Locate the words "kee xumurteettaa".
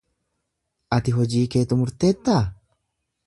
1.55-2.41